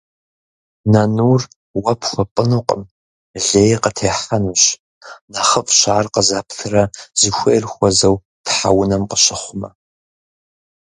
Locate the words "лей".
3.45-3.71